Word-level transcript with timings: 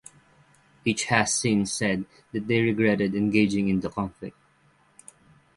Each 0.83 1.03
has 1.03 1.31
since 1.31 1.71
said 1.71 2.05
that 2.31 2.47
they 2.47 2.59
regretted 2.61 3.13
engaging 3.13 3.69
in 3.69 3.81
the 3.81 3.89
conflict. 3.91 4.35